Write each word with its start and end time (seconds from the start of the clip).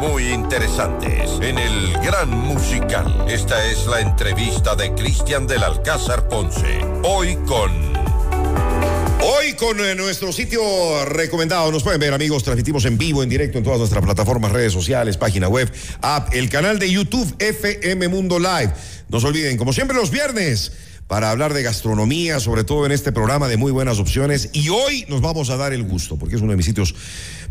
muy 0.00 0.32
interesantes 0.32 1.30
en 1.40 1.58
el 1.58 1.92
Gran 1.94 2.30
Musical. 2.30 3.26
Esta 3.28 3.66
es 3.66 3.86
la 3.86 4.00
entrevista 4.00 4.76
de 4.76 4.94
Cristian 4.94 5.48
del 5.48 5.64
Alcázar 5.64 6.28
Ponce. 6.28 6.80
Hoy 7.02 7.34
con... 7.46 7.72
Hoy 9.20 9.54
con 9.54 9.80
eh, 9.80 9.94
nuestro 9.96 10.32
sitio 10.32 10.62
recomendado, 11.06 11.72
nos 11.72 11.82
pueden 11.82 12.00
ver 12.00 12.14
amigos, 12.14 12.44
transmitimos 12.44 12.84
en 12.84 12.96
vivo, 12.98 13.22
en 13.22 13.28
directo 13.28 13.58
en 13.58 13.64
todas 13.64 13.80
nuestras 13.80 14.04
plataformas, 14.04 14.52
redes 14.52 14.72
sociales, 14.72 15.16
página 15.16 15.48
web, 15.48 15.70
app, 16.02 16.32
el 16.34 16.48
canal 16.48 16.78
de 16.78 16.90
YouTube 16.90 17.34
FM 17.38 18.08
Mundo 18.08 18.38
Live. 18.38 18.72
No 19.08 19.18
se 19.18 19.26
olviden, 19.26 19.56
como 19.56 19.72
siempre 19.72 19.96
los 19.96 20.10
viernes, 20.10 20.72
para 21.06 21.30
hablar 21.30 21.52
de 21.52 21.62
gastronomía, 21.62 22.40
sobre 22.40 22.64
todo 22.64 22.86
en 22.86 22.92
este 22.92 23.12
programa 23.12 23.48
de 23.48 23.56
muy 23.56 23.72
buenas 23.72 23.98
opciones. 23.98 24.50
Y 24.52 24.70
hoy 24.70 25.04
nos 25.08 25.20
vamos 25.20 25.50
a 25.50 25.56
dar 25.56 25.72
el 25.72 25.82
gusto, 25.82 26.16
porque 26.16 26.36
es 26.36 26.42
uno 26.42 26.52
de 26.52 26.56
mis 26.56 26.66
sitios 26.66 26.94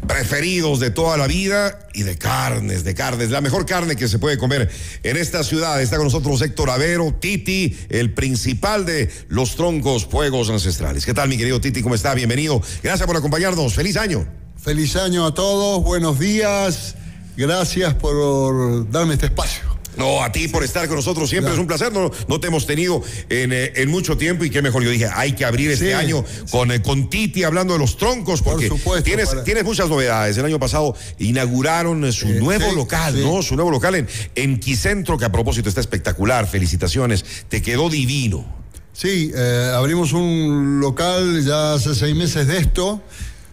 preferidos 0.07 0.79
de 0.79 0.89
toda 0.89 1.17
la 1.17 1.27
vida 1.27 1.79
y 1.93 2.03
de 2.03 2.17
carnes, 2.17 2.83
de 2.83 2.93
carnes, 2.93 3.29
la 3.29 3.41
mejor 3.41 3.65
carne 3.65 3.95
que 3.95 4.07
se 4.07 4.19
puede 4.19 4.37
comer 4.37 4.69
en 5.03 5.17
esta 5.17 5.43
ciudad. 5.43 5.81
Está 5.81 5.97
con 5.97 6.05
nosotros 6.05 6.41
Héctor 6.41 6.69
Avero, 6.71 7.13
Titi, 7.19 7.77
el 7.89 8.13
principal 8.13 8.85
de 8.85 9.09
los 9.27 9.55
troncos 9.55 10.05
fuegos 10.05 10.49
ancestrales. 10.49 11.05
¿Qué 11.05 11.13
tal, 11.13 11.29
mi 11.29 11.37
querido 11.37 11.61
Titi? 11.61 11.81
¿Cómo 11.81 11.95
está? 11.95 12.13
Bienvenido. 12.13 12.61
Gracias 12.81 13.05
por 13.05 13.15
acompañarnos. 13.15 13.75
Feliz 13.75 13.97
año. 13.97 14.25
Feliz 14.57 14.95
año 14.95 15.25
a 15.25 15.33
todos, 15.33 15.83
buenos 15.83 16.19
días. 16.19 16.95
Gracias 17.35 17.93
por 17.95 18.89
darme 18.89 19.15
este 19.15 19.25
espacio. 19.25 19.72
No, 19.97 20.23
a 20.23 20.31
ti 20.31 20.47
por 20.47 20.63
estar 20.63 20.87
con 20.87 20.97
nosotros 20.97 21.29
siempre 21.29 21.53
es 21.53 21.59
un 21.59 21.67
placer. 21.67 21.91
No, 21.91 22.11
no 22.27 22.39
te 22.39 22.47
hemos 22.47 22.65
tenido 22.65 23.01
en, 23.29 23.53
eh, 23.53 23.73
en, 23.75 23.89
mucho 23.89 24.17
tiempo 24.17 24.43
y 24.43 24.49
qué 24.49 24.61
mejor. 24.61 24.83
Yo 24.83 24.89
dije, 24.89 25.07
hay 25.13 25.33
que 25.33 25.45
abrir 25.45 25.71
este 25.71 25.93
año 25.93 26.23
con, 26.51 26.71
eh, 26.71 26.81
con 26.81 27.09
Titi 27.09 27.43
hablando 27.43 27.73
de 27.73 27.79
los 27.79 27.97
troncos 27.97 28.41
porque 28.41 28.67
por 28.67 28.77
supuesto, 28.77 29.03
tienes, 29.03 29.43
tienes 29.43 29.63
muchas 29.63 29.89
novedades. 29.89 30.37
El 30.37 30.45
año 30.45 30.59
pasado 30.59 30.95
inauguraron 31.19 32.11
su 32.11 32.27
eh, 32.27 32.39
nuevo 32.39 32.71
local, 32.71 33.21
¿no? 33.21 33.41
Su 33.41 33.55
nuevo 33.55 33.71
local 33.71 33.95
en, 33.95 34.07
en 34.35 34.59
Quicentro, 34.59 35.17
que 35.17 35.25
a 35.25 35.31
propósito 35.31 35.69
está 35.69 35.81
espectacular. 35.81 36.47
Felicitaciones. 36.47 37.23
Te 37.49 37.61
quedó 37.61 37.89
divino. 37.89 38.45
Sí, 38.93 39.31
abrimos 39.73 40.13
un 40.13 40.79
local 40.79 41.43
ya 41.43 41.73
hace 41.73 41.95
seis 41.95 42.15
meses 42.15 42.45
de 42.45 42.59
esto 42.59 43.01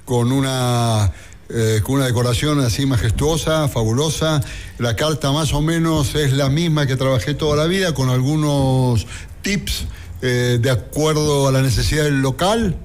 con 0.04 0.32
una 0.32 1.12
eh, 1.52 1.80
con 1.82 1.96
una 1.96 2.06
decoración 2.06 2.60
así 2.60 2.86
majestuosa, 2.86 3.68
fabulosa. 3.68 4.40
La 4.78 4.94
carta 4.94 5.32
más 5.32 5.52
o 5.52 5.60
menos 5.60 6.14
es 6.14 6.32
la 6.32 6.48
misma 6.48 6.86
que 6.86 6.96
trabajé 6.96 7.34
toda 7.34 7.56
la 7.56 7.66
vida, 7.66 7.92
con 7.92 8.08
algunos 8.08 9.06
tips 9.42 9.86
eh, 10.22 10.58
de 10.60 10.70
acuerdo 10.70 11.48
a 11.48 11.52
la 11.52 11.62
necesidad 11.62 12.04
del 12.04 12.20
local. 12.22 12.76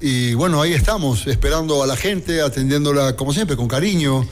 Y 0.00 0.34
bueno, 0.34 0.62
ahí 0.62 0.74
estamos, 0.74 1.26
esperando 1.26 1.82
a 1.82 1.86
la 1.86 1.96
gente, 1.96 2.40
atendiéndola 2.40 3.16
como 3.16 3.32
siempre, 3.32 3.56
con 3.56 3.68
cariño, 3.68 4.26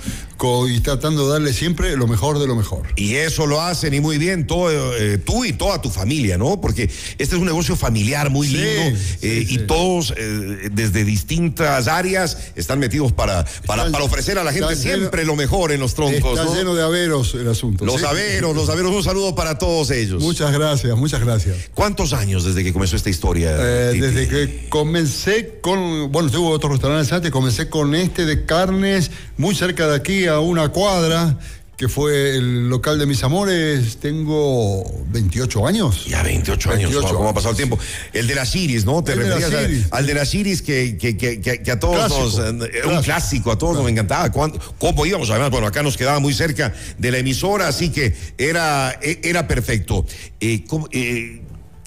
y 0.69 0.81
tratando 0.81 1.27
de 1.27 1.33
darle 1.33 1.53
siempre 1.53 1.97
lo 1.97 2.07
mejor 2.07 2.39
de 2.39 2.47
lo 2.47 2.55
mejor. 2.55 2.87
Y 2.97 3.15
eso 3.15 3.47
lo 3.47 3.63
hacen 3.63 3.95
y 3.95 4.01
muy 4.01 4.19
bien 4.19 4.47
todo, 4.47 4.71
eh, 4.97 5.19
tú 5.19 5.45
y 5.45 5.53
toda 5.53 5.81
tu 5.81 5.91
familia, 5.91 6.37
¿no? 6.37 6.61
Porque 6.61 6.85
este 6.85 7.35
es 7.35 7.41
un 7.41 7.47
negocio 7.47 7.75
familiar 7.75 8.31
muy 8.31 8.49
lindo 8.49 8.99
eh, 9.23 9.47
y 9.49 9.59
todos 9.59 10.13
eh, 10.17 10.69
desde 10.73 11.05
distintas 11.05 11.89
áreas 11.89 12.39
están 12.55 12.79
metidos 12.79 13.13
para, 13.13 13.47
para, 13.67 13.91
para 13.91 14.05
ofrecer 14.05 14.39
a 14.39 14.45
la 14.45 14.53
gente 14.53 14.77
siempre 14.77 15.25
lo 15.25 15.37
mejor 15.37 15.73
en 15.73 15.81
los 15.81 15.95
troncos. 15.95 16.39
Está 16.39 16.55
lleno 16.55 16.75
de 16.75 16.83
averos 16.83 17.35
el 17.35 17.49
asunto. 17.49 17.85
Los 17.85 18.03
averos, 18.03 18.55
los 18.55 18.69
averos, 18.69 18.93
un 18.93 19.03
saludo 19.03 19.35
para 19.35 19.59
todos 19.59 19.91
ellos. 19.91 20.23
Muchas 20.23 20.53
gracias, 20.53 20.97
muchas 20.97 21.21
gracias. 21.21 21.57
¿Cuántos 21.75 22.13
años 22.13 22.45
desde 22.45 22.63
que 22.63 22.73
comenzó 22.73 22.97
esta 22.97 23.11
historia? 23.11 23.57
desde 23.57 24.29
que 24.29 24.67
comencé 24.69 25.59
con, 25.61 26.13
bueno, 26.13 26.31
tuve 26.31 26.49
otros 26.49 26.73
restaurantes 26.73 27.13
antes, 27.13 27.31
comencé 27.31 27.69
con 27.69 27.95
este 27.95 28.27
de 28.27 28.45
carnes 28.45 29.11
muy 29.37 29.55
cerca 29.55 29.87
de 29.87 29.97
aquí 29.97 30.26
a 30.29 30.41
una 30.41 30.69
cuadra, 30.71 31.39
que 31.77 31.89
fue 31.89 32.37
el 32.37 32.71
local 32.71 32.99
de 32.99 33.05
mis 33.05 33.23
amores, 33.23 33.99
tengo 33.99 34.83
28 35.09 35.67
años. 35.67 36.07
Ya 36.07 36.23
28 36.23 36.71
años, 36.71 37.13
¿cómo 37.13 37.29
ha 37.29 37.35
pasado 37.35 37.51
el 37.51 37.57
tiempo? 37.57 37.79
El 38.15 38.27
de 38.27 38.35
las 38.35 38.55
Iris, 38.57 38.87
¿no? 38.87 39.05
Te 39.05 39.15
referías 39.15 39.53
al, 39.91 40.07
de 40.07 40.15
las 40.15 40.35
Iris 40.35 40.63
que, 40.63 40.97
que, 40.97 41.71
a 41.71 41.79
todos 41.79 42.09
nos... 42.09 42.39
Eh, 42.39 42.81
un 42.87 43.03
clásico, 43.03 43.53
a 43.53 43.59
todos 43.59 43.77
nos 43.77 43.89
encantaba. 43.91 44.31
¿Cómo 44.33 45.05
íbamos? 45.05 45.29
Además, 45.29 45.51
bueno, 45.51 45.67
acá 45.67 45.83
nos 45.83 45.99
quedaba 45.99 46.19
muy 46.19 46.33
cerca 46.33 46.73
de 46.97 47.11
la 47.11 47.19
emisora, 47.19 47.69
así 47.69 47.91
que 47.91 48.17
era, 48.39 48.99
e, 49.03 49.21
era 49.23 49.47
perfecto. 49.47 50.07
Eh, 50.41 50.65
eh, 50.93 51.43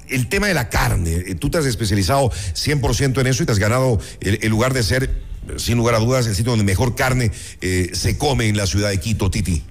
el 0.08 0.30
tema 0.30 0.48
de 0.48 0.54
la 0.54 0.70
carne, 0.70 1.36
tú 1.36 1.50
te 1.50 1.58
has 1.58 1.66
especializado 1.66 2.30
100% 2.30 3.22
en 3.22 3.28
eso 3.28 3.44
y 3.44 3.46
te 3.48 3.52
has 3.52 3.60
ganado 3.60 4.00
el 4.22 4.50
lugar 4.50 4.74
de 4.74 4.84
ser 4.84 5.29
sin 5.58 5.78
lugar 5.78 5.96
a 5.96 6.00
dudas, 6.00 6.28
el 6.28 6.36
sitio 6.36 6.52
donde 6.52 6.66
mejor 6.66 6.96
carne 6.96 7.32
eh, 7.62 7.92
se 7.94 8.18
come 8.18 8.48
en 8.48 8.58
la 8.58 8.68
ciudad 8.68 8.90
de 8.90 9.00
Quito, 9.00 9.30
Titi. 9.32 9.64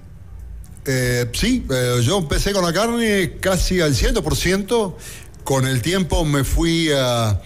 Eh, 0.85 1.29
sí, 1.33 1.65
eh, 1.69 2.01
yo 2.03 2.17
empecé 2.17 2.51
con 2.51 2.65
la 2.65 2.73
carne 2.73 3.37
casi 3.39 3.81
al 3.81 3.93
100%. 3.93 4.95
Con 5.43 5.65
el 5.65 5.81
tiempo 5.81 6.25
me 6.25 6.43
fui 6.43 6.89
a, 6.91 7.41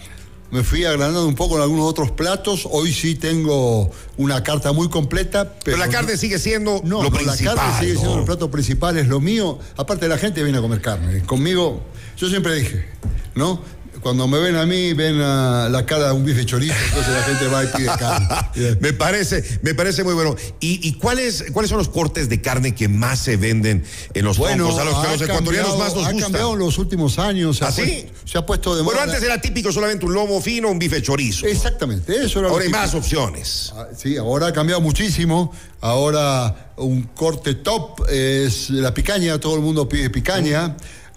me 0.50 0.62
fui 0.62 0.84
agrandando 0.84 1.26
un 1.26 1.34
poco 1.34 1.56
en 1.56 1.62
algunos 1.62 1.86
otros 1.86 2.10
platos. 2.10 2.68
Hoy 2.70 2.92
sí 2.92 3.14
tengo 3.14 3.90
una 4.16 4.42
carta 4.42 4.72
muy 4.72 4.88
completa. 4.88 5.54
Pero, 5.64 5.76
la 5.78 5.88
carne 5.88 6.16
sigue 6.16 6.38
siendo 6.38 6.80
no, 6.84 7.02
lo 7.02 7.10
principal. 7.10 7.56
La 7.56 7.62
carne 7.62 7.80
sigue 7.80 7.96
siendo 7.98 8.18
el 8.20 8.24
plato 8.24 8.50
principal, 8.50 8.96
es 8.98 9.08
lo 9.08 9.20
mío. 9.20 9.58
Aparte, 9.76 10.06
la 10.08 10.18
gente 10.18 10.42
viene 10.42 10.58
a 10.58 10.60
comer 10.60 10.80
carne. 10.80 11.22
Conmigo, 11.22 11.82
yo 12.16 12.28
siempre 12.28 12.54
dije, 12.54 12.86
¿no? 13.34 13.62
Cuando 14.04 14.28
me 14.28 14.38
ven 14.38 14.54
a 14.56 14.66
mí, 14.66 14.92
ven 14.92 15.18
a 15.22 15.70
la 15.70 15.86
cara 15.86 16.08
de 16.08 16.12
un 16.12 16.26
bife 16.26 16.44
chorizo, 16.44 16.74
entonces 16.88 17.10
la 17.10 17.22
gente 17.22 17.46
va 17.46 17.64
y 17.64 17.66
pide 17.68 17.86
carne. 17.98 18.76
me, 18.80 18.92
parece, 18.92 19.42
me 19.62 19.74
parece 19.74 20.04
muy 20.04 20.12
bueno. 20.12 20.36
¿Y, 20.60 20.92
cuáles, 20.98 21.46
cuáles 21.52 21.70
son 21.70 21.78
los 21.78 21.88
cortes 21.88 22.28
de 22.28 22.42
carne 22.42 22.74
que 22.74 22.86
más 22.86 23.18
se 23.18 23.38
venden 23.38 23.82
en 24.12 24.24
los 24.26 24.36
bueno, 24.36 24.78
a 24.78 24.84
los 24.84 24.98
que 24.98 25.08
los 25.08 25.22
ecuatorianos 25.22 25.78
más 25.78 25.94
nos 25.94 26.06
Ha 26.06 26.14
cambiado 26.16 26.52
en 26.52 26.58
los 26.58 26.76
últimos 26.76 27.18
años. 27.18 27.62
¿Ah, 27.62 27.72
sí? 27.72 28.06
se 28.26 28.36
ha 28.36 28.44
puesto 28.44 28.76
de 28.76 28.82
moda. 28.82 28.96
Bueno, 28.96 29.10
antes 29.10 29.26
era 29.26 29.40
típico 29.40 29.72
solamente 29.72 30.04
un 30.04 30.12
lomo 30.12 30.38
fino, 30.42 30.68
un 30.68 30.78
bife 30.78 31.00
chorizo. 31.00 31.46
Exactamente, 31.46 32.14
eso 32.22 32.40
era 32.40 32.50
Ahora 32.50 32.62
hay 32.62 32.70
más 32.70 32.94
opciones. 32.94 33.72
Ah, 33.74 33.86
sí, 33.96 34.18
ahora 34.18 34.48
ha 34.48 34.52
cambiado 34.52 34.82
muchísimo. 34.82 35.50
Ahora 35.80 36.72
un 36.76 37.04
corte 37.14 37.54
top 37.54 38.06
es 38.10 38.68
la 38.68 38.92
picaña, 38.92 39.38
todo 39.40 39.54
el 39.54 39.62
mundo 39.62 39.88
pide 39.88 40.10
picaña. 40.10 40.76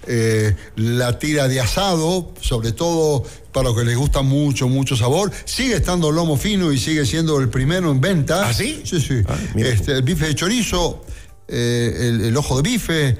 Eh, 0.10 0.56
la 0.78 1.20
tira 1.20 1.50
de 1.50 1.60
asado, 1.60 2.32
sobre 2.40 2.72
todo 2.72 3.26
para 3.52 3.70
los 3.70 3.78
que 3.78 3.84
les 3.84 3.98
gusta 3.98 4.22
mucho, 4.22 4.70
mucho 4.70 4.96
sabor. 4.96 5.32
Sigue 5.44 5.76
estando 5.76 6.12
lomo 6.12 6.38
fino 6.38 6.72
y 6.72 6.78
sigue 6.78 7.06
siendo 7.06 7.38
el 7.42 7.50
primero 7.50 7.92
en 7.92 8.00
venta. 8.00 8.48
¿Ah, 8.48 8.54
sí? 8.54 8.82
Sí, 8.86 9.02
sí. 9.02 9.22
Ah, 9.28 9.36
este, 9.58 9.92
el 9.92 10.04
bife 10.04 10.28
de 10.28 10.36
chorizo, 10.36 11.04
eh, 11.50 12.22
el, 12.24 12.38
ojo 12.38 12.56
de 12.62 12.70
bife, 12.70 13.18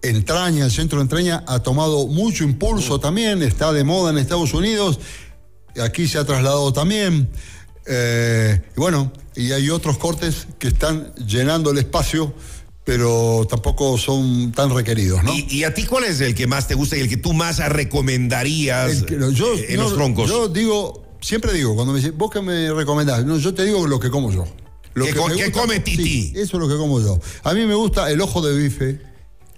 entraña, 0.00 0.64
el 0.64 0.70
centro 0.70 0.98
de 0.98 1.02
entraña 1.02 1.42
ha 1.48 1.58
tomado 1.58 2.06
mucho 2.06 2.44
impulso 2.44 3.00
también, 3.00 3.42
está 3.42 3.72
de 3.72 3.82
moda 3.82 4.10
en 4.10 4.18
Estados 4.18 4.54
Unidos, 4.54 5.00
aquí 5.82 6.06
se 6.06 6.18
ha 6.18 6.24
trasladado 6.24 6.72
también. 6.72 7.28
Eh, 7.86 8.60
y 8.76 8.78
bueno, 8.78 9.12
y 9.34 9.50
hay 9.50 9.70
otros 9.70 9.98
cortes 9.98 10.46
que 10.60 10.68
están 10.68 11.12
llenando 11.16 11.72
el 11.72 11.78
espacio 11.78 12.32
pero 12.84 13.46
tampoco 13.48 13.96
son 13.96 14.52
tan 14.52 14.74
requeridos, 14.74 15.22
¿no? 15.22 15.32
¿Y, 15.34 15.64
a 15.64 15.72
ti 15.72 15.84
cuál 15.84 16.04
es 16.04 16.20
el 16.20 16.34
que 16.34 16.46
más 16.46 16.66
te 16.66 16.74
gusta 16.74 16.96
y 16.96 17.00
el 17.00 17.08
que 17.08 17.16
tú 17.16 17.32
más 17.32 17.58
recomendarías 17.68 19.06
yo, 19.32 19.54
en 19.56 19.76
los 19.76 19.94
troncos? 19.94 20.28
Yo 20.28 20.48
digo, 20.48 21.02
siempre 21.20 21.52
digo, 21.52 21.74
cuando 21.74 21.92
me 21.92 22.00
dicen, 22.00 22.18
vos 22.18 22.30
que 22.30 22.40
me 22.40 22.72
recomendás, 22.72 23.24
no, 23.24 23.38
yo 23.38 23.54
te 23.54 23.64
digo 23.64 23.86
lo 23.86 24.00
que 24.00 24.10
como 24.10 24.32
yo. 24.32 24.44
Lo 24.94 25.06
¿Qué, 25.06 25.14
que 25.14 25.52
come 25.52 25.80
Titi? 25.80 26.32
eso 26.34 26.56
es 26.56 26.62
lo 26.62 26.68
que 26.68 26.76
como 26.76 27.00
yo. 27.00 27.18
A 27.44 27.54
mí 27.54 27.64
me 27.64 27.74
gusta 27.74 28.10
el 28.10 28.20
ojo 28.20 28.42
de 28.46 28.56
bife. 28.56 29.00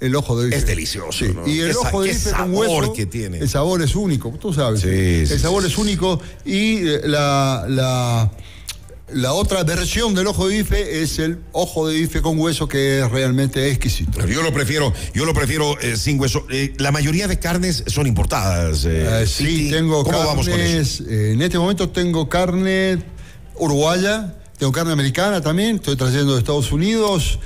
El 0.00 0.14
ojo 0.14 0.38
de 0.38 0.46
bife. 0.46 0.58
Es 0.58 0.66
delicioso. 0.66 1.24
Y 1.46 1.60
el 1.60 1.74
ojo 1.76 2.02
de 2.02 2.10
bife 2.10 2.30
con 2.30 2.54
hueso. 2.54 2.92
que 2.92 3.06
tiene. 3.06 3.38
El 3.38 3.48
sabor 3.48 3.82
es 3.82 3.96
único, 3.96 4.30
tú 4.40 4.52
sabes. 4.52 4.84
el 4.84 5.40
sabor 5.40 5.64
es 5.64 5.76
único 5.78 6.20
y 6.44 6.86
eh, 6.86 7.00
la, 7.04 7.64
la 7.68 8.30
la 9.12 9.34
otra 9.34 9.62
versión 9.64 10.14
del 10.14 10.26
ojo 10.28 10.48
de 10.48 10.58
bife 10.58 11.02
es 11.02 11.18
el 11.18 11.38
ojo 11.52 11.86
de 11.86 11.94
bife 11.94 12.22
con 12.22 12.38
hueso 12.38 12.66
que 12.66 13.00
es 13.00 13.10
realmente 13.10 13.68
exquisito. 13.70 14.26
Yo 14.26 14.42
lo 14.42 14.52
prefiero, 14.52 14.94
yo 15.12 15.26
lo 15.26 15.34
prefiero 15.34 15.78
eh, 15.80 15.96
sin 15.96 16.18
hueso. 16.18 16.46
Eh, 16.50 16.72
la 16.78 16.90
mayoría 16.90 17.28
de 17.28 17.38
carnes 17.38 17.84
son 17.86 18.06
importadas. 18.06 18.84
Eh, 18.86 19.26
sí, 19.26 19.70
tengo 19.70 20.04
¿Cómo 20.04 20.18
vamos 20.18 20.48
con 20.48 20.58
eso? 20.58 21.04
en 21.06 21.42
este 21.42 21.58
momento 21.58 21.90
tengo 21.90 22.28
carne 22.30 23.02
uruguaya, 23.56 24.36
tengo 24.58 24.72
carne 24.72 24.92
americana 24.92 25.42
también, 25.42 25.76
estoy 25.76 25.96
trayendo 25.96 26.32
de 26.32 26.38
Estados 26.38 26.72
Unidos. 26.72 27.38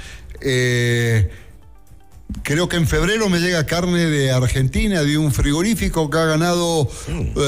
Creo 2.43 2.69
que 2.69 2.77
en 2.77 2.87
febrero 2.87 3.29
me 3.29 3.41
llega 3.41 3.67
carne 3.67 4.07
de 4.07 4.31
Argentina, 4.31 5.03
de 5.03 5.19
un 5.19 5.33
frigorífico 5.33 6.09
que 6.09 6.19
ha 6.19 6.27
ganado 6.27 6.89
mm. 7.09 7.39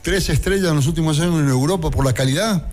tres 0.00 0.30
estrellas 0.30 0.70
en 0.70 0.76
los 0.76 0.86
últimos 0.86 1.18
años 1.20 1.38
en 1.40 1.48
Europa 1.48 1.90
por 1.90 2.06
la 2.06 2.14
calidad. 2.14 2.72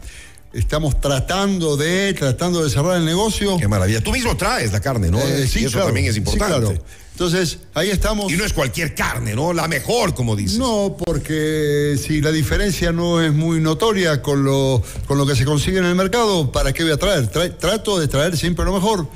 Estamos 0.53 0.99
tratando 1.01 1.77
de, 1.77 2.13
tratando 2.13 2.63
de 2.63 2.69
cerrar 2.69 2.97
el 2.97 3.05
negocio. 3.05 3.57
Qué 3.57 3.67
maravilla. 3.67 4.01
Tú 4.01 4.11
mismo 4.11 4.35
traes 4.37 4.71
la 4.71 4.79
carne, 4.79 5.09
¿no? 5.11 5.19
Eh, 5.19 5.47
sí, 5.47 5.59
y 5.61 5.63
eso 5.65 5.73
claro, 5.73 5.87
también 5.87 6.07
es 6.07 6.13
sí, 6.13 6.19
importante. 6.19 6.59
claro. 6.67 6.83
Entonces, 7.11 7.57
ahí 7.73 7.89
estamos. 7.89 8.31
Y 8.31 8.37
no 8.37 8.45
es 8.45 8.53
cualquier 8.53 8.93
carne, 8.93 9.33
¿no? 9.33 9.51
La 9.51 9.67
mejor, 9.67 10.13
como 10.13 10.35
dices. 10.35 10.59
No, 10.59 10.95
porque 11.03 11.97
si 11.99 12.21
la 12.21 12.31
diferencia 12.31 12.91
no 12.91 13.23
es 13.23 13.33
muy 13.33 13.59
notoria 13.59 14.21
con 14.21 14.43
lo, 14.43 14.83
con 15.07 15.17
lo 15.17 15.25
que 15.25 15.35
se 15.35 15.43
consigue 15.43 15.79
en 15.79 15.85
el 15.85 15.95
mercado, 15.95 16.51
¿para 16.51 16.73
qué 16.73 16.83
voy 16.83 16.91
a 16.93 16.97
traer? 16.97 17.31
Tra- 17.31 17.57
trato 17.57 17.99
de 17.99 18.07
traer 18.07 18.37
siempre 18.37 18.65
lo 18.65 18.73
mejor. 18.73 19.07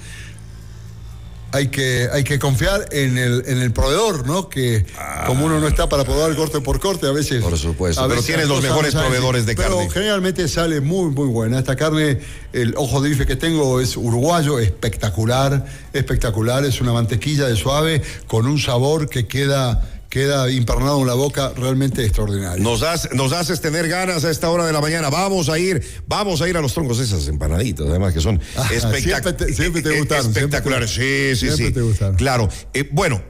Hay 1.53 1.68
que, 1.68 2.07
hay 2.12 2.24
que 2.24 2.39
confiar 2.39 2.88
en 2.92 3.18
el, 3.18 3.44
en 3.45 3.59
el 3.59 3.74
proveedor, 3.74 4.25
¿no? 4.25 4.48
Que 4.48 4.86
como 5.25 5.45
uno 5.45 5.59
no 5.59 5.68
está 5.68 5.89
para 5.89 6.06
probar 6.06 6.33
corte 6.36 6.62
por 6.62 6.80
corte, 6.80 7.07
a 7.07 7.12
veces. 7.12 7.44
Por 7.44 7.57
supuesto, 7.57 8.01
a 8.01 8.07
pero 8.07 8.21
tienes 8.24 8.48
los 8.48 8.62
mejores 8.62 8.95
proveedores 8.95 9.45
de 9.45 9.56
carne. 9.56 9.75
Pero 9.77 9.89
generalmente 9.89 10.48
sale 10.48 10.81
muy, 10.81 11.12
muy 11.12 11.27
buena. 11.27 11.59
Esta 11.59 11.75
carne, 11.75 12.19
el 12.53 12.74
ojo 12.77 13.01
de 13.01 13.09
bife 13.09 13.25
que 13.25 13.36
tengo 13.36 13.80
es 13.80 13.98
uruguayo, 13.98 14.59
espectacular, 14.59 15.65
espectacular. 15.94 16.63
Es 16.63 16.80
una 16.81 16.94
mantequilla 16.94 17.48
de 17.48 17.56
suave 17.56 18.01
con 18.27 18.48
un 18.48 18.59
sabor 18.59 19.09
que 19.09 19.27
queda, 19.27 19.83
queda 20.12 20.52
impregnado 20.52 21.00
en 21.00 21.08
la 21.08 21.13
boca 21.13 21.54
realmente 21.56 22.04
extraordinario. 22.06 22.62
Nos, 22.62 22.81
das- 22.81 23.10
nos 23.13 23.31
haces 23.31 23.62
tener 23.62 23.88
ganas 23.88 24.25
a 24.25 24.30
esta 24.30 24.50
hora 24.50 24.66
de 24.68 24.74
la 24.74 24.81
mañana. 24.81 25.10
Vamos 25.10 25.48
a 25.48 25.58
ir, 25.58 25.81
vamos 26.06 26.42
a 26.42 26.50
ir 26.50 26.58
a 26.58 26.62
los 26.62 26.74
troncos, 26.74 27.00
esas 27.00 27.28
empanaditas, 27.30 27.88
además 27.88 28.13
que 28.13 28.19
son 28.19 28.40
Ah, 28.58 28.69
espectac- 28.74 29.00
siempre 29.02 29.34
te- 29.34 29.54
siempre 29.54 29.81
te 29.81 29.96
eh, 29.96 30.00
gustaron, 30.00 30.24
siempre 30.25 30.42
espectaculares. 30.42 30.94
te- 30.94 31.36
sí, 31.36 31.40
sí, 31.40 31.46
siempre 31.48 31.68
sí. 31.68 31.74
te 31.74 31.81
gustaron. 31.81 32.16
Claro. 32.18 32.50
Eh, 32.74 32.90
bueno, 32.92 33.22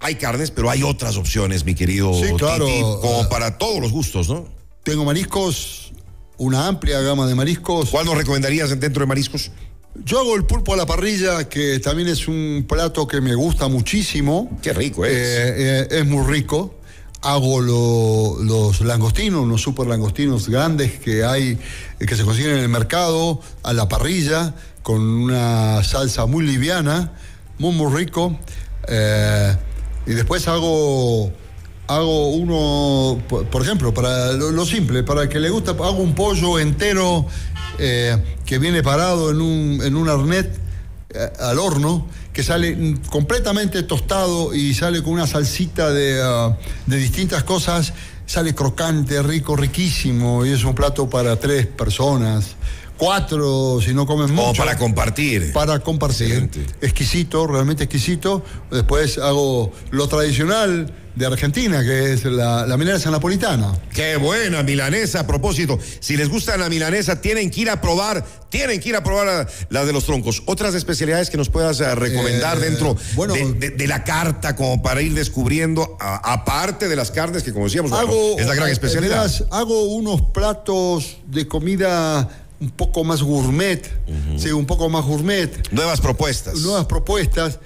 hay 0.00 0.14
carnes, 0.16 0.50
pero 0.50 0.70
hay 0.70 0.82
otras 0.82 1.16
opciones, 1.18 1.64
mi 1.66 1.74
querido 1.74 2.12
Sí, 2.14 2.32
claro. 2.38 2.64
Titi, 2.66 2.80
como 2.80 3.22
Ah. 3.22 3.28
para 3.28 3.58
todos 3.58 3.80
los 3.80 3.92
gustos, 3.92 4.28
¿no? 4.28 4.48
Tengo 4.84 5.04
mariscos, 5.04 5.92
una 6.38 6.66
amplia 6.66 7.00
gama 7.02 7.26
de 7.26 7.34
mariscos. 7.34 7.90
¿Cuál 7.90 8.06
nos 8.06 8.16
recomendarías 8.16 8.70
dentro 8.80 9.00
de 9.02 9.06
mariscos? 9.06 9.50
Yo 10.02 10.18
hago 10.20 10.34
el 10.34 10.44
pulpo 10.44 10.74
a 10.74 10.76
la 10.76 10.86
parrilla, 10.86 11.48
que 11.48 11.78
también 11.78 12.08
es 12.08 12.26
un 12.26 12.66
plato 12.68 13.06
que 13.06 13.20
me 13.20 13.34
gusta 13.34 13.68
muchísimo. 13.68 14.58
Qué 14.60 14.72
rico 14.72 15.04
es. 15.04 15.12
Eh, 15.12 15.54
eh, 15.56 15.88
es 15.90 16.06
muy 16.06 16.26
rico. 16.26 16.74
Hago 17.22 17.60
lo- 17.60 18.42
los 18.42 18.80
langostinos, 18.80 19.40
unos 19.42 19.62
super 19.62 19.86
langostinos 19.86 20.48
grandes 20.48 20.98
que 20.98 21.24
hay, 21.24 21.58
eh, 22.00 22.06
que 22.06 22.16
se 22.16 22.24
consiguen 22.24 22.52
en 22.56 22.58
el 22.58 22.68
mercado, 22.68 23.40
a 23.62 23.72
la 23.72 23.88
parrilla, 23.88 24.54
con 24.82 25.00
una 25.00 25.82
salsa 25.84 26.26
muy 26.26 26.44
liviana, 26.44 27.12
muy, 27.58 27.72
muy 27.72 27.94
rico. 27.96 28.36
Eh, 28.88 29.56
y 30.06 30.10
después 30.12 30.46
hago, 30.48 31.32
hago 31.86 32.30
uno, 32.30 33.20
por, 33.28 33.62
ejemplo, 33.62 33.92
para 33.92 34.32
lo, 34.32 34.64
simple, 34.64 35.02
para 35.02 35.22
el 35.22 35.28
que 35.28 35.38
le 35.38 35.50
gusta, 35.50 35.72
hago 35.72 35.98
un 35.98 36.14
pollo 36.14 36.58
entero 36.58 37.26
eh, 37.78 38.16
que 38.46 38.58
viene 38.58 38.82
parado 38.82 39.30
en 39.30 39.40
un, 39.40 39.80
en 39.82 39.96
un 39.96 40.08
arnet 40.08 40.58
eh, 41.10 41.30
al 41.40 41.58
horno, 41.58 42.06
que 42.32 42.42
sale 42.42 42.96
completamente 43.10 43.82
tostado 43.82 44.54
y 44.54 44.74
sale 44.74 45.02
con 45.02 45.12
una 45.12 45.26
salsita 45.26 45.92
de, 45.92 46.20
ah, 46.22 46.56
de 46.86 46.96
distintas 46.96 47.44
cosas, 47.44 47.92
sale 48.26 48.54
crocante, 48.54 49.22
rico, 49.22 49.54
riquísimo, 49.54 50.44
y 50.46 50.50
es 50.50 50.64
un 50.64 50.74
plato 50.74 51.08
para 51.08 51.38
tres 51.38 51.66
personas, 51.66 52.56
cuatro 53.04 53.80
si 53.84 53.92
no 53.92 54.06
comen 54.06 54.30
mucho. 54.30 54.42
Como 54.52 54.54
para 54.54 54.78
compartir. 54.78 55.52
Para 55.52 55.78
compartir. 55.80 56.26
Excelente. 56.32 56.66
Exquisito, 56.80 57.46
realmente 57.46 57.84
exquisito. 57.84 58.42
Después 58.70 59.18
hago 59.18 59.72
lo 59.90 60.08
tradicional 60.08 60.92
de 61.14 61.26
Argentina, 61.26 61.80
que 61.84 62.12
es 62.14 62.24
la, 62.24 62.66
la 62.66 62.76
milanesa 62.76 63.08
napolitana. 63.10 63.72
Qué 63.92 64.16
buena 64.16 64.64
milanesa. 64.64 65.20
A 65.20 65.26
propósito, 65.26 65.78
si 66.00 66.16
les 66.16 66.28
gusta 66.28 66.56
la 66.56 66.68
milanesa, 66.68 67.20
tienen 67.20 67.50
que 67.52 67.60
ir 67.60 67.70
a 67.70 67.80
probar, 67.80 68.24
tienen 68.48 68.80
que 68.80 68.88
ir 68.88 68.96
a 68.96 69.04
probar 69.04 69.26
la, 69.26 69.48
la 69.70 69.84
de 69.84 69.92
los 69.92 70.06
troncos. 70.06 70.42
Otras 70.46 70.74
especialidades 70.74 71.30
que 71.30 71.36
nos 71.36 71.50
puedas 71.50 71.78
eh, 71.80 71.94
recomendar 71.94 72.56
Eh, 72.58 72.62
dentro 72.62 72.96
bueno, 73.14 73.34
de, 73.34 73.52
de- 73.52 73.70
de 73.70 73.86
la 73.86 74.02
carta, 74.02 74.56
como 74.56 74.82
para 74.82 75.02
ir 75.02 75.14
descubriendo, 75.14 75.96
aparte 76.00 76.88
de 76.88 76.96
las 76.96 77.12
carnes 77.12 77.44
que, 77.44 77.52
como 77.52 77.66
decíamos, 77.66 77.92
Hago, 77.92 78.36
es 78.38 78.46
la 78.46 78.54
gran 78.56 78.68
eh, 78.70 78.72
especialidad. 78.72 79.18
verás, 79.18 79.44
hago 79.52 79.84
unos 79.94 80.20
platos 80.32 81.18
de 81.28 81.46
comida 81.46 82.28
un 82.64 82.70
poco 82.70 83.04
más 83.04 83.22
gourmet, 83.22 83.82
sí, 84.38 84.50
un 84.50 84.64
poco 84.64 84.88
más 84.88 85.04
gourmet, 85.04 85.50
Nuevas 85.70 86.00
propuestas. 86.00 86.56
nuevas 86.60 86.86
propuestas. 86.86 87.58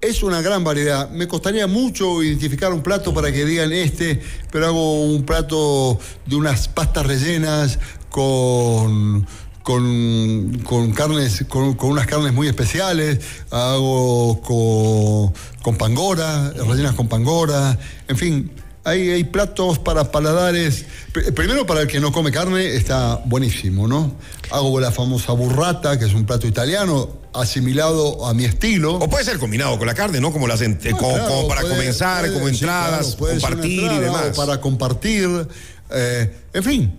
Es 0.00 0.24
una 0.24 0.42
gran 0.42 0.64
variedad. 0.64 1.08
Me 1.10 1.28
costaría 1.28 1.68
mucho 1.68 2.24
identificar 2.24 2.72
un 2.72 2.82
plato 2.82 3.14
para 3.14 3.30
que 3.30 3.44
digan 3.44 3.72
este, 3.72 4.20
pero 4.50 4.66
hago 4.66 5.04
un 5.04 5.22
plato 5.24 5.98
de 6.26 6.34
unas 6.34 6.66
pastas 6.66 7.06
rellenas 7.06 7.78
con, 8.10 9.24
con, 9.62 10.58
con 10.64 10.90
carnes, 10.92 11.44
con, 11.48 11.74
con 11.74 11.90
unas 11.92 12.08
carnes 12.08 12.32
muy 12.32 12.48
especiales. 12.48 13.20
Hago 13.52 14.40
con, 14.42 15.32
con 15.62 15.76
pangora, 15.76 16.50
rellenas 16.50 16.96
con 16.96 17.06
pangora. 17.06 17.78
En 18.08 18.16
fin, 18.16 18.50
hay, 18.84 19.10
hay 19.10 19.24
platos 19.24 19.78
para 19.78 20.10
paladares. 20.10 20.84
Pr- 21.12 21.32
Primero, 21.34 21.66
para 21.66 21.82
el 21.82 21.86
que 21.88 22.00
no 22.00 22.12
come 22.12 22.30
carne, 22.32 22.74
está 22.76 23.20
buenísimo, 23.24 23.86
¿no? 23.88 24.14
Hago 24.50 24.80
la 24.80 24.90
famosa 24.92 25.32
burrata, 25.32 25.98
que 25.98 26.04
es 26.06 26.14
un 26.14 26.24
plato 26.26 26.46
italiano, 26.46 27.08
asimilado 27.32 28.26
a 28.26 28.34
mi 28.34 28.44
estilo. 28.44 28.94
O 28.96 29.08
puede 29.08 29.24
ser 29.24 29.38
combinado 29.38 29.78
con 29.78 29.86
la 29.86 29.94
carne, 29.94 30.20
¿no? 30.20 30.32
Como, 30.32 30.46
las 30.46 30.60
eh, 30.62 30.76
como, 30.98 31.14
Claro, 31.14 31.28
como 31.28 31.48
para 31.48 31.60
puede- 31.62 31.74
comenzar, 31.76 32.20
puede- 32.22 32.34
como 32.34 32.48
sí, 32.48 32.54
entradas, 32.54 33.16
claro, 33.16 33.32
una 33.32 33.40
compartir 33.40 33.82
y 33.92 33.98
demás. 33.98 34.22
o 34.32 34.34
Para 34.34 34.60
compartir. 34.60 35.48
eh, 35.90 36.36
en 36.52 36.62
fin, 36.64 36.98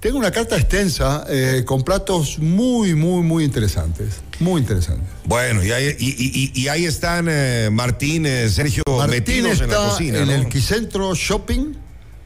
tengo 0.00 0.18
una 0.18 0.30
carta 0.32 0.56
extensa 0.56 1.24
eh, 1.28 1.62
con 1.64 1.82
platos 1.82 2.38
muy, 2.40 2.94
muy, 2.94 3.22
muy 3.22 3.44
interesantes. 3.44 4.20
Muy 4.42 4.60
interesantes. 4.60 5.06
Bueno, 5.24 5.64
y 5.64 5.70
ahí, 5.72 5.94
y, 5.98 6.08
y- 6.10 6.52
y- 6.54 6.62
y 6.62 6.68
ahí 6.68 6.84
están 6.84 7.26
eh, 7.30 7.68
Martín, 7.72 8.26
eh, 8.26 8.48
Sergio 8.48 8.82
Martín 8.86 9.10
metidos 9.10 9.52
está 9.52 9.64
en 9.64 9.70
la 9.70 9.76
cocina. 9.76 10.18
en 10.18 10.26
¿no? 10.26 10.32
el 10.34 10.48
Quicentro 10.48 11.14
Shopping, 11.14 11.74